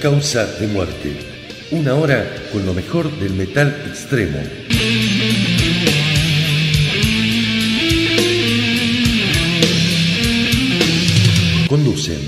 [0.00, 1.14] Causa de Muerte.
[1.72, 4.38] Una hora con lo mejor del metal extremo.
[11.68, 12.18] Conducen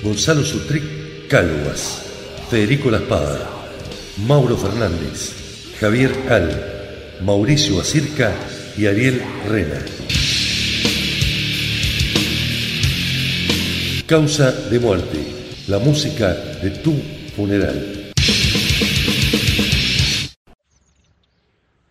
[0.00, 2.02] Gonzalo Sutric Cáluas,
[2.48, 3.50] Federico La Espada,
[4.18, 5.32] Mauro Fernández,
[5.80, 8.32] Javier Al, Mauricio Acirca
[8.78, 9.84] y Ariel Rena.
[14.06, 16.92] Causa de muerte, la música de tu
[17.36, 18.12] funeral.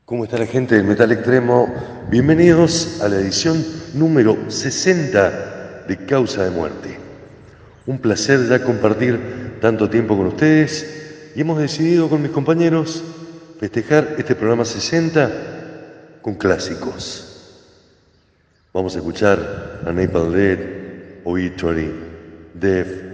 [0.04, 1.74] ¿Cómo está la gente del Metal Extremo?
[2.10, 3.64] Bienvenidos a la edición
[3.94, 6.98] número 60 de Causa de Muerte.
[7.86, 13.02] Un placer ya compartir tanto tiempo con ustedes y hemos decidido con mis compañeros
[13.58, 17.56] festejar este programa 60 con clásicos.
[18.74, 20.60] Vamos a escuchar a Napalm Dead,
[21.24, 21.90] Obituary,
[22.54, 23.11] Def,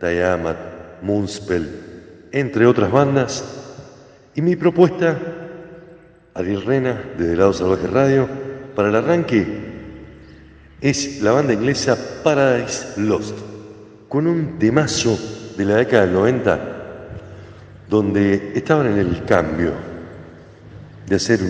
[0.00, 1.68] Tiamat, Moonspell,
[2.32, 3.44] entre otras bandas.
[4.34, 5.18] Y mi propuesta,
[6.34, 8.28] Ariel Rena, desde Lado Salvaje Radio,
[8.74, 9.46] para el arranque,
[10.80, 13.36] es la banda inglesa Paradise Lost,
[14.08, 15.18] con un temazo
[15.56, 16.60] de la década del 90,
[17.88, 19.72] donde estaban en el cambio
[21.06, 21.40] de hacer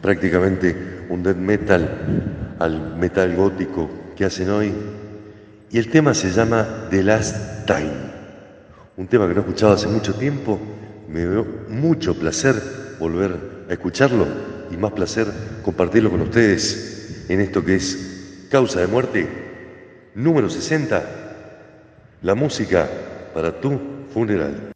[0.00, 4.72] prácticamente un death metal al metal gótico que hacen hoy
[5.72, 8.12] y el tema se llama The Last Time.
[8.98, 10.60] Un tema que no he escuchado hace mucho tiempo.
[11.08, 12.54] Me dio mucho placer
[12.98, 14.26] volver a escucharlo
[14.70, 15.26] y más placer
[15.64, 19.26] compartirlo con ustedes en esto que es Causa de Muerte
[20.14, 21.02] número 60.
[22.20, 22.86] La música
[23.32, 23.80] para tu
[24.12, 24.72] funeral.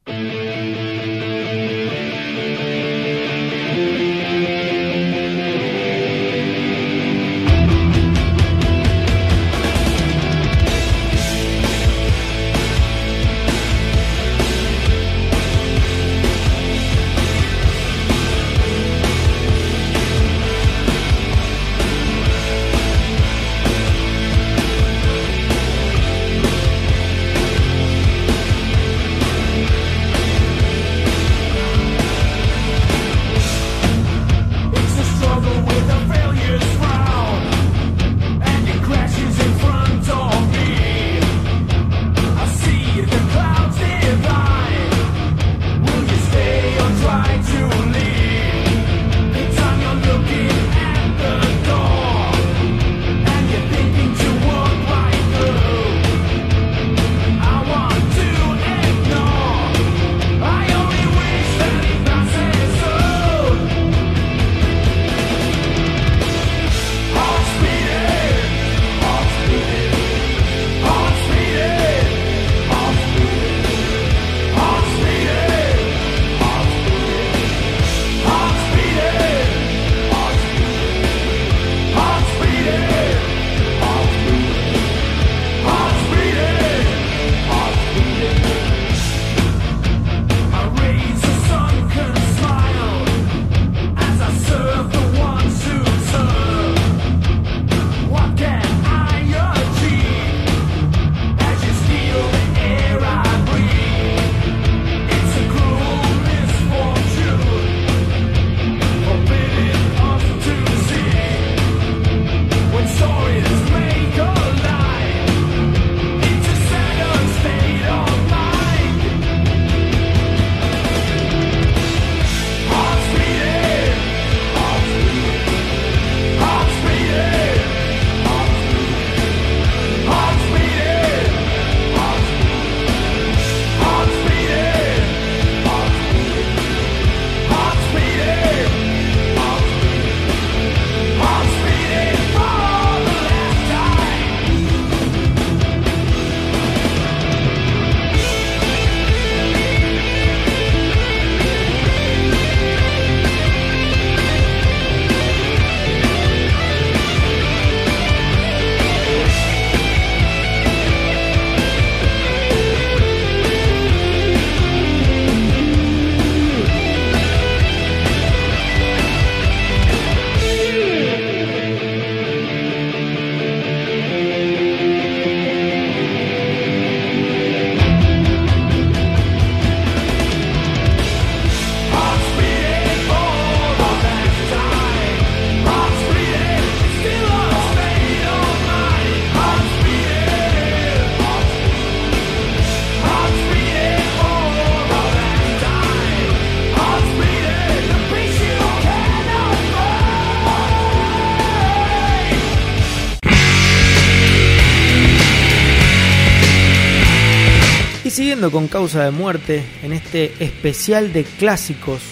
[208.36, 212.02] Con causa de muerte en este especial de clásicos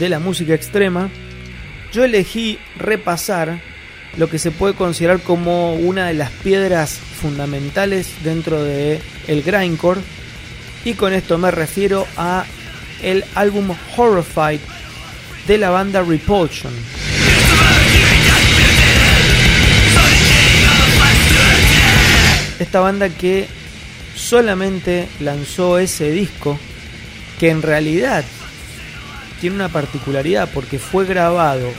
[0.00, 1.08] de la música extrema,
[1.92, 3.60] yo elegí repasar
[4.16, 10.00] lo que se puede considerar como una de las piedras fundamentales dentro de el grindcore
[10.84, 12.44] y con esto me refiero a
[13.00, 14.60] el álbum Horrified
[15.46, 16.72] de la banda Repulsion.
[22.58, 23.57] Esta banda que
[24.28, 26.58] solamente lanzó ese disco
[27.40, 28.22] que en realidad
[29.40, 31.72] tiene una particularidad porque fue grabado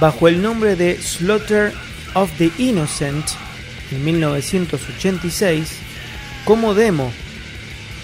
[0.00, 1.72] bajo el nombre de Slaughter
[2.14, 3.24] of the Innocent
[3.92, 5.68] en 1986
[6.44, 7.12] como demo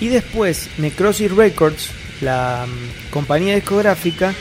[0.01, 1.91] y después Necrosis Records,
[2.21, 4.33] la mm, compañía discográfica,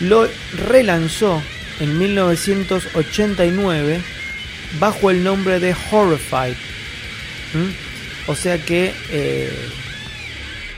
[0.00, 0.28] lo
[0.68, 1.42] relanzó
[1.78, 4.02] en 1989
[4.78, 6.54] bajo el nombre de Horrified.
[8.30, 9.50] O sea que eh,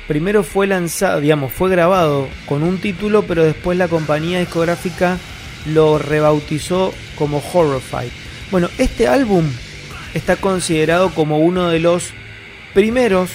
[0.09, 5.19] primero fue lanzado, digamos, fue grabado con un título, pero después la compañía discográfica
[5.67, 8.11] lo rebautizó como Horrified.
[8.51, 9.45] Bueno, este álbum
[10.15, 12.13] está considerado como uno de los
[12.73, 13.29] primeros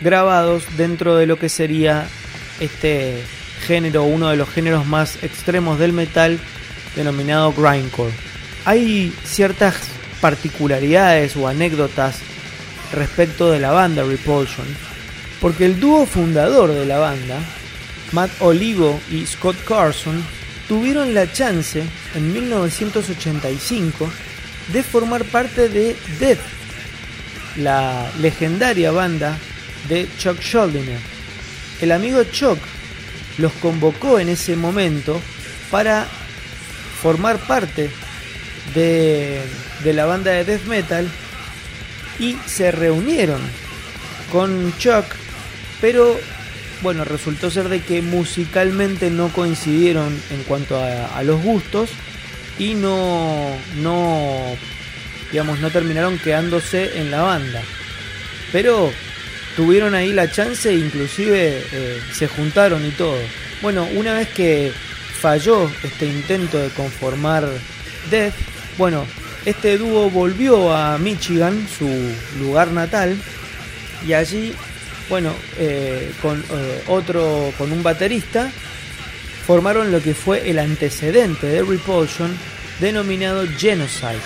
[0.00, 2.08] grabados dentro de lo que sería
[2.58, 3.22] este
[3.68, 6.40] género, uno de los géneros más extremos del metal,
[6.96, 8.10] denominado grindcore.
[8.64, 9.76] Hay ciertas
[10.20, 12.18] particularidades o anécdotas
[12.92, 14.66] respecto de la banda Repulsion,
[15.40, 17.38] porque el dúo fundador de la banda,
[18.12, 20.22] Matt Olivo y Scott Carson,
[20.68, 21.82] tuvieron la chance
[22.14, 24.10] en 1985
[24.72, 26.38] de formar parte de Death,
[27.56, 29.36] la legendaria banda
[29.88, 30.98] de Chuck Schuldiner.
[31.80, 32.58] El amigo Chuck
[33.38, 35.20] los convocó en ese momento
[35.70, 36.06] para
[37.02, 37.90] formar parte
[38.74, 39.40] de,
[39.82, 41.08] de la banda de death metal
[42.20, 43.40] y se reunieron
[44.30, 45.06] con Chuck,
[45.80, 46.20] pero
[46.82, 51.90] bueno, resultó ser de que musicalmente no coincidieron en cuanto a, los gustos
[52.58, 53.50] y no,
[53.82, 54.56] no,
[55.32, 57.62] digamos, no terminaron quedándose en la banda.
[58.52, 58.92] Pero
[59.56, 63.18] tuvieron ahí la chance e inclusive eh, se juntaron y todo.
[63.62, 64.72] Bueno, una vez que
[65.20, 67.46] falló este intento de conformar
[68.10, 68.34] Death,
[68.78, 69.06] bueno,
[69.44, 71.88] este dúo volvió a Michigan, su
[72.38, 73.16] lugar natal,
[74.06, 74.54] y allí,
[75.08, 78.50] bueno, eh, con eh, otro, con un baterista,
[79.46, 82.36] formaron lo que fue el antecedente de Repulsion,
[82.80, 84.20] denominado Genocide.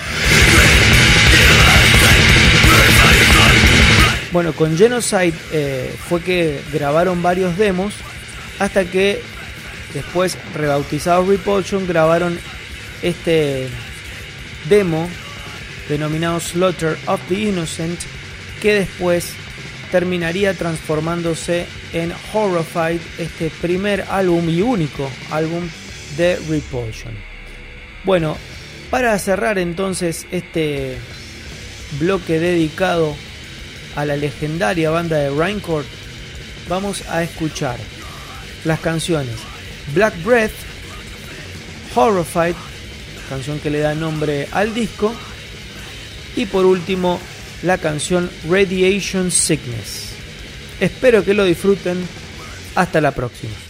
[4.31, 7.93] Bueno, con Genocide eh, fue que grabaron varios demos
[8.59, 9.21] hasta que
[9.93, 12.37] después rebautizados Repulsion grabaron
[13.01, 13.69] este
[14.69, 15.07] demo
[15.89, 17.99] denominado Slaughter of the Innocent,
[18.61, 19.33] que después
[19.91, 25.67] terminaría transformándose en Horrified, este primer álbum y único álbum
[26.17, 27.13] de Repulsion.
[28.03, 28.37] Bueno,
[28.89, 30.97] para cerrar entonces este
[31.99, 33.15] bloque dedicado
[33.95, 35.87] a la legendaria banda de Raincourt,
[36.67, 37.77] vamos a escuchar
[38.63, 39.35] las canciones
[39.93, 40.53] Black Breath,
[41.95, 42.55] Horrified
[43.25, 45.13] canción que le da nombre al disco.
[46.35, 47.19] Y por último,
[47.63, 50.09] la canción Radiation Sickness.
[50.79, 51.97] Espero que lo disfruten.
[52.75, 53.64] Hasta la próxima.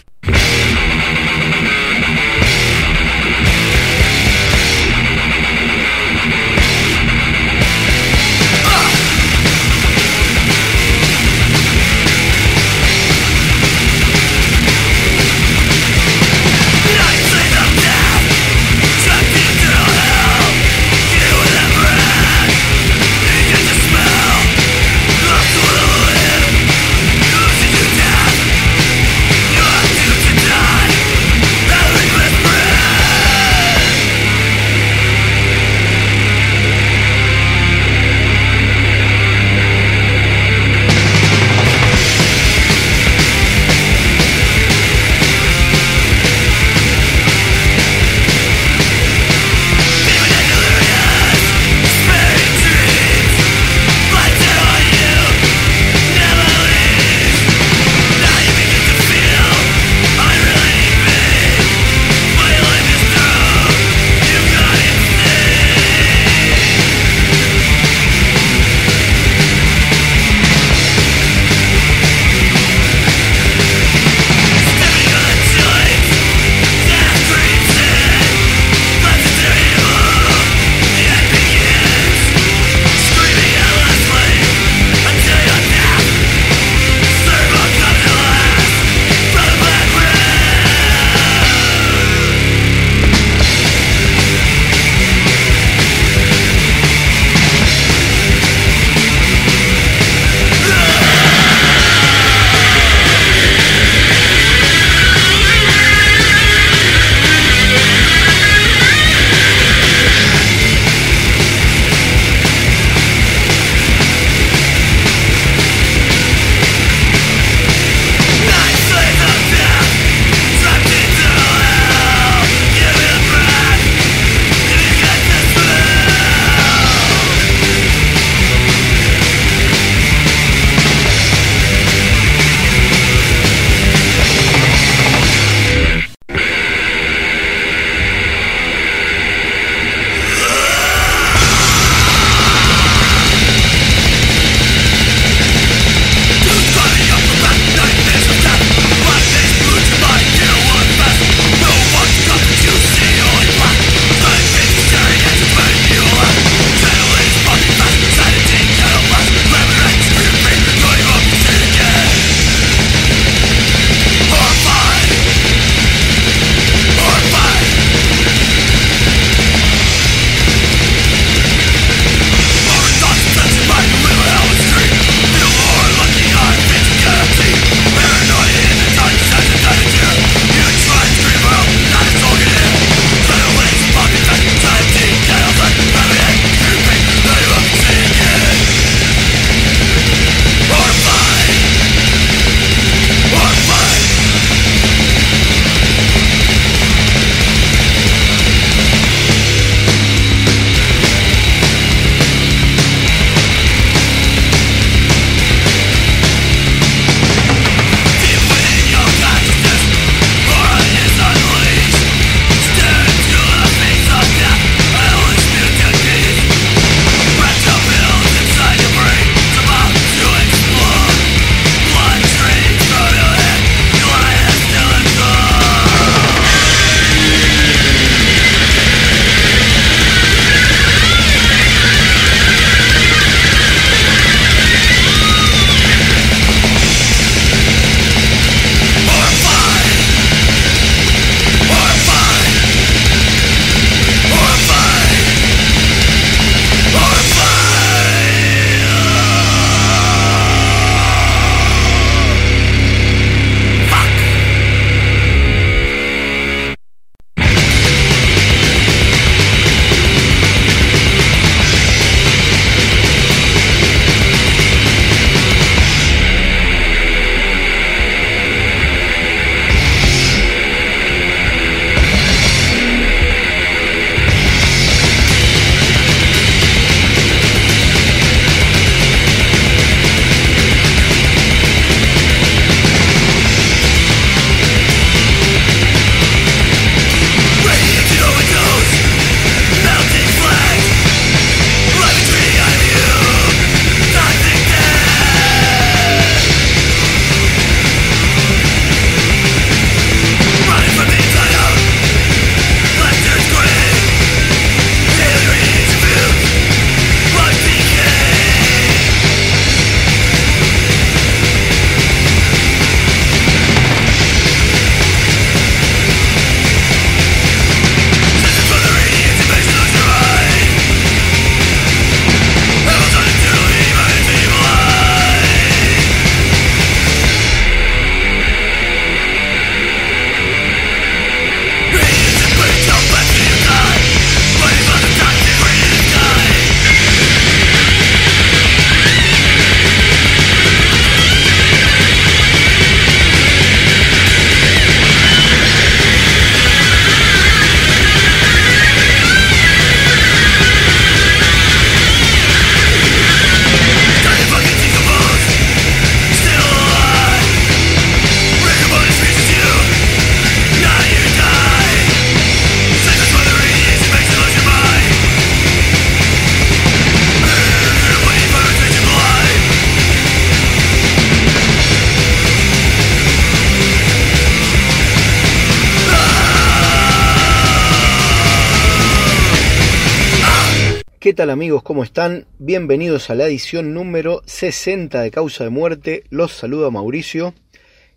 [381.36, 381.82] Tal amigos?
[381.82, 382.46] ¿Cómo están?
[382.58, 386.24] Bienvenidos a la edición número 60 de Causa de Muerte.
[386.30, 387.52] Los saluda Mauricio.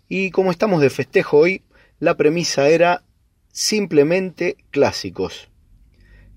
[0.08, 1.62] Y como estamos de festejo hoy,
[1.98, 3.04] la premisa era
[3.52, 5.50] simplemente clásicos.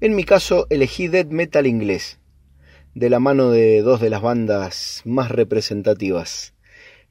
[0.01, 2.19] En mi caso elegí death metal inglés,
[2.93, 6.53] de la mano de dos de las bandas más representativas.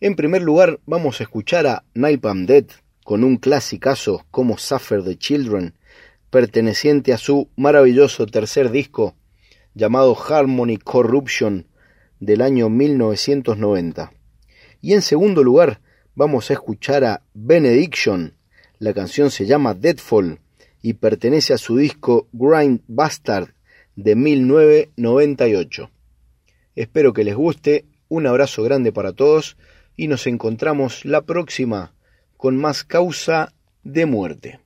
[0.00, 2.66] En primer lugar vamos a escuchar a Napalm Dead
[3.04, 5.72] con un clasicazo como Suffer the Children,
[6.28, 9.16] perteneciente a su maravilloso tercer disco
[9.74, 11.66] llamado Harmony Corruption
[12.20, 14.12] del año 1990.
[14.80, 15.80] Y en segundo lugar,
[16.14, 18.34] vamos a escuchar a Benediction.
[18.78, 20.40] La canción se llama Deadfall
[20.82, 23.54] y pertenece a su disco Grind Bastard
[23.96, 25.90] de 1998.
[26.74, 29.56] Espero que les guste, un abrazo grande para todos
[29.96, 31.94] y nos encontramos la próxima
[32.36, 33.52] con más causa
[33.84, 34.60] de muerte.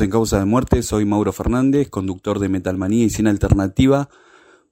[0.00, 4.08] En Causa de Muerte, soy Mauro Fernández, conductor de Metalmanía y Cine Alternativa.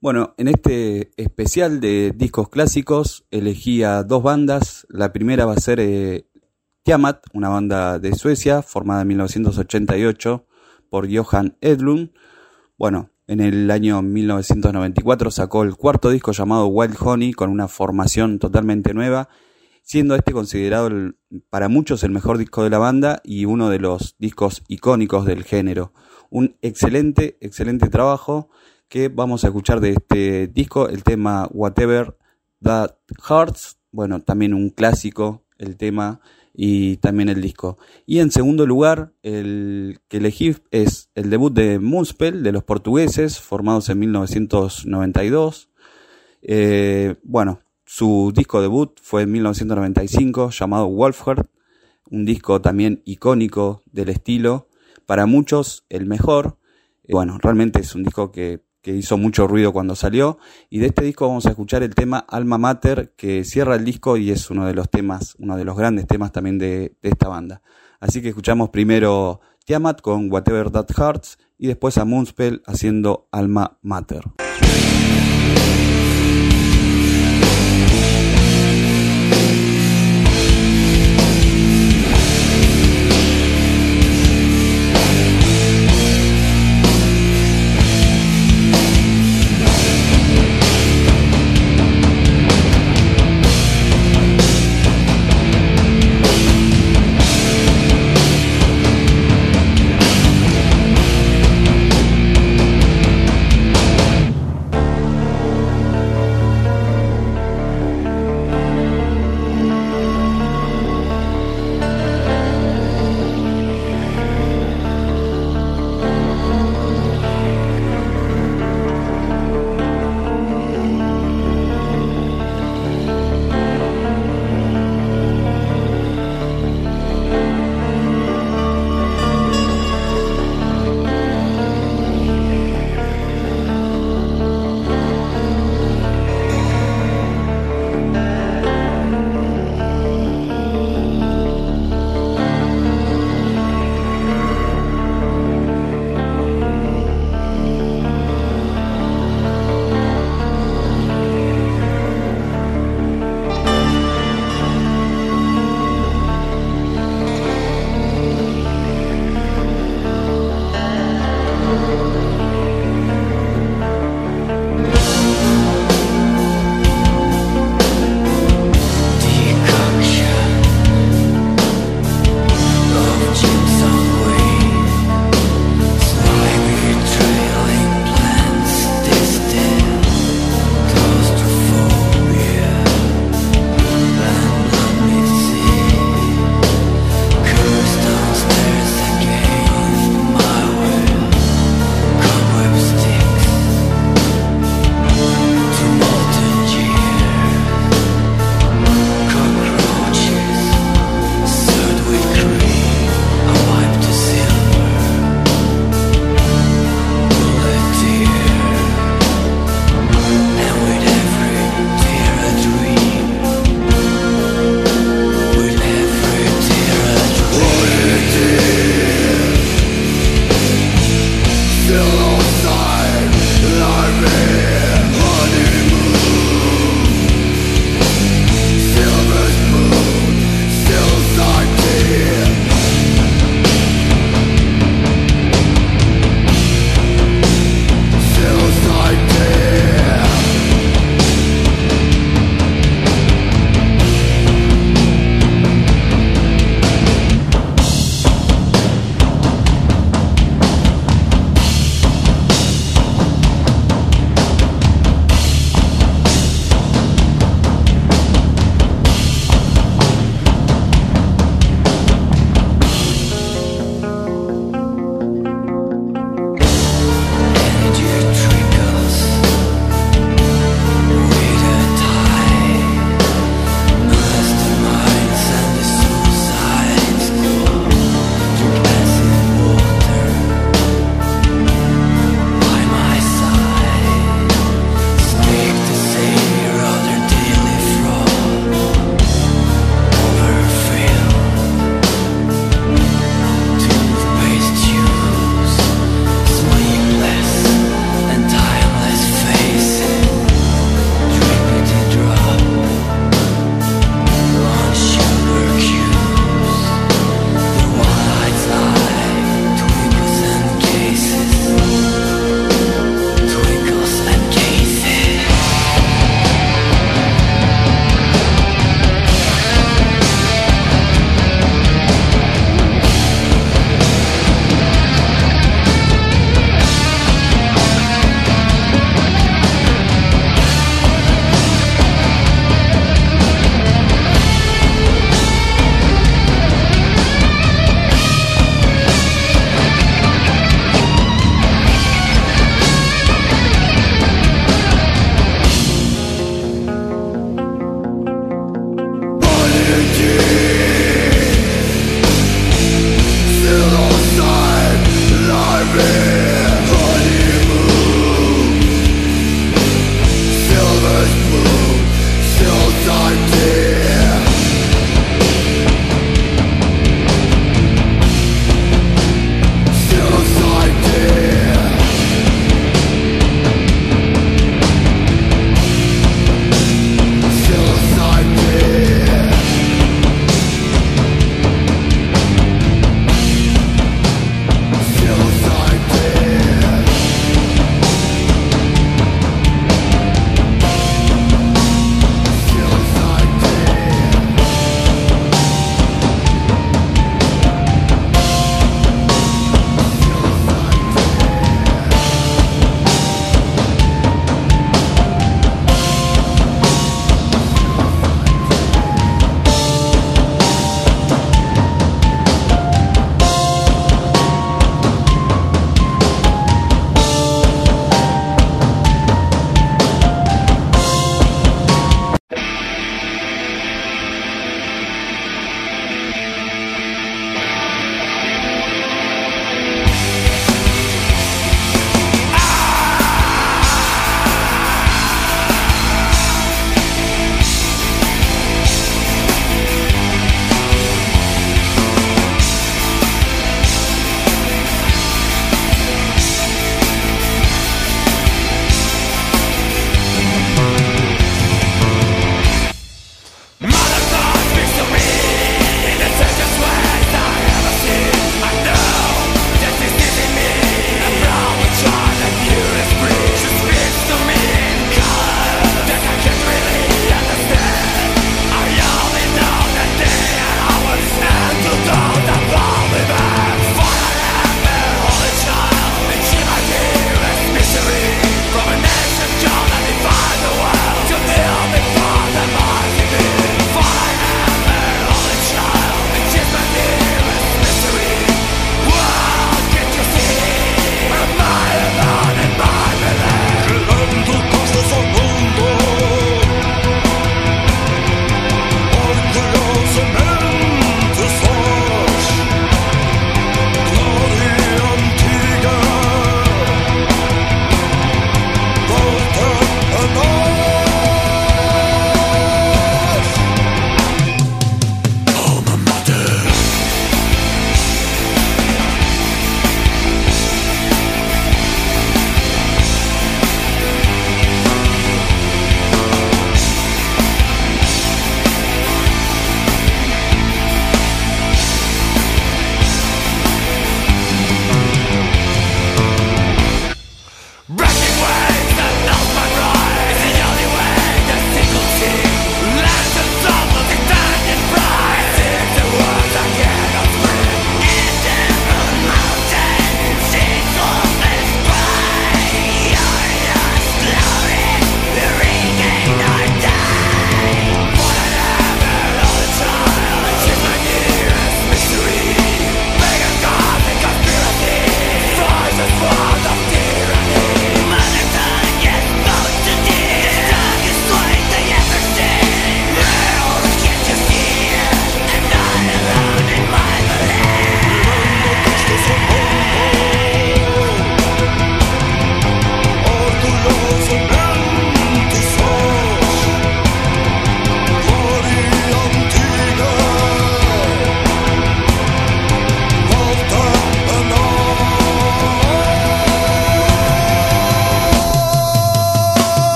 [0.00, 4.86] Bueno, en este especial de discos clásicos elegí a dos bandas.
[4.88, 6.28] La primera va a ser eh,
[6.84, 10.46] Tiamat, una banda de Suecia formada en 1988
[10.90, 12.12] por Johan Edlund.
[12.78, 18.38] Bueno, en el año 1994 sacó el cuarto disco llamado Wild Honey con una formación
[18.38, 19.28] totalmente nueva
[19.86, 20.90] siendo este considerado
[21.48, 25.44] para muchos el mejor disco de la banda y uno de los discos icónicos del
[25.44, 25.92] género.
[26.28, 28.50] Un excelente, excelente trabajo
[28.88, 32.18] que vamos a escuchar de este disco, el tema Whatever
[32.62, 32.96] That
[33.30, 36.20] Hurts, bueno, también un clásico el tema
[36.52, 37.78] y también el disco.
[38.06, 43.38] Y en segundo lugar, el que elegí es el debut de Moonspell, de los portugueses,
[43.38, 45.70] formados en 1992.
[46.42, 51.48] Eh, bueno, su disco debut fue en 1995 llamado Wolfheart,
[52.10, 54.68] un disco también icónico del estilo,
[55.06, 56.58] para muchos el mejor.
[57.08, 60.38] Bueno, realmente es un disco que, hizo mucho ruido cuando salió
[60.70, 64.16] y de este disco vamos a escuchar el tema Alma Mater que cierra el disco
[64.16, 67.26] y es uno de los temas, uno de los grandes temas también de, de esta
[67.26, 67.62] banda.
[67.98, 73.76] Así que escuchamos primero Tiamat con Whatever That Hurts y después a Moonspell haciendo Alma
[73.82, 74.22] Mater.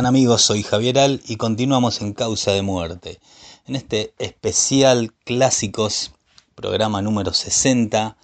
[0.00, 0.40] Están amigos?
[0.40, 3.20] Soy Javier Al y continuamos en Causa de Muerte.
[3.66, 6.12] En este especial Clásicos,
[6.54, 8.16] programa número 60,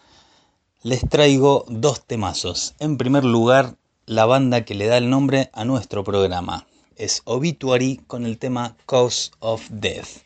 [0.83, 2.75] les traigo dos temazos.
[2.79, 6.67] En primer lugar, la banda que le da el nombre a nuestro programa.
[6.97, 10.23] Es Obituary con el tema Cause of Death.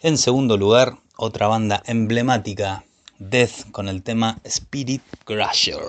[0.00, 2.82] En segundo lugar, otra banda emblemática,
[3.18, 5.82] Death con el tema Spirit Crusher.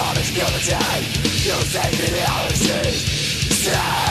[0.00, 0.76] of impunity
[1.44, 2.92] Using reality
[3.52, 4.09] Stand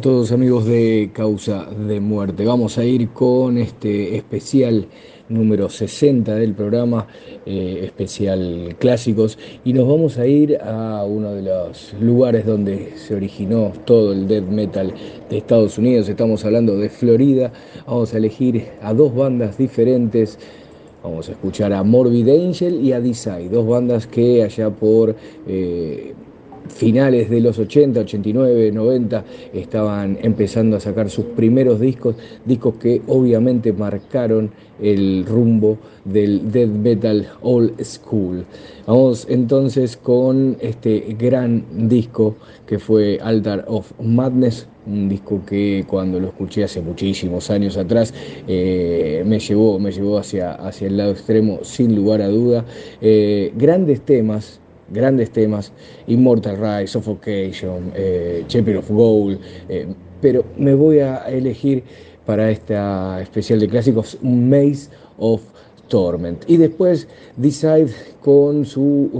[0.00, 2.46] todos amigos de Causa de Muerte.
[2.46, 4.86] Vamos a ir con este especial
[5.28, 7.06] número 60 del programa,
[7.44, 13.14] eh, especial clásicos, y nos vamos a ir a uno de los lugares donde se
[13.14, 14.94] originó todo el death metal
[15.28, 16.08] de Estados Unidos.
[16.08, 17.52] Estamos hablando de Florida.
[17.86, 20.38] Vamos a elegir a dos bandas diferentes.
[21.02, 25.14] Vamos a escuchar a Morbid Angel y a Desire, dos bandas que allá por
[25.46, 26.14] eh,
[26.74, 33.02] finales de los 80, 89, 90 estaban empezando a sacar sus primeros discos, discos que
[33.06, 34.50] obviamente marcaron
[34.80, 38.44] el rumbo del death metal old school.
[38.86, 46.18] Vamos entonces con este gran disco que fue Altar of Madness, un disco que cuando
[46.18, 48.14] lo escuché hace muchísimos años atrás
[48.48, 52.64] eh, me llevó, me llevó hacia, hacia el lado extremo sin lugar a duda.
[53.00, 54.59] Eh, grandes temas,
[54.90, 55.72] grandes temas,
[56.06, 59.38] Immortal Rise, Suffocation, eh, Champion of Gold,
[59.68, 59.86] eh,
[60.20, 61.82] pero me voy a elegir
[62.26, 65.40] para esta especial de clásicos Maze of
[65.88, 66.44] Torment.
[66.46, 67.88] Y después Decide
[68.20, 69.10] con su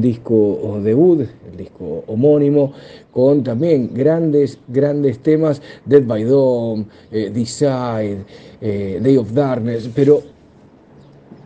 [0.00, 2.72] disco debut, el disco homónimo,
[3.12, 8.24] con también grandes, grandes temas, Dead by Dawn, eh, Decide,
[8.62, 10.22] eh, Day of Darkness, pero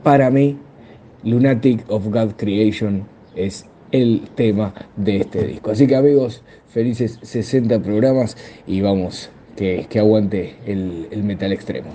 [0.04, 0.56] para mí,
[1.24, 5.70] Lunatic of God Creation es el tema de este disco.
[5.70, 11.90] Así que amigos, felices 60 programas y vamos, que, que aguante el, el metal extremo.